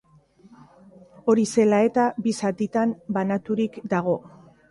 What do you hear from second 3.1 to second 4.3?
banaturik dago.